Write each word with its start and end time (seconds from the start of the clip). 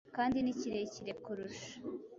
kandi 0.15 0.37
ni 0.41 0.53
kirekire 0.59 1.11
kurusha 1.23 1.73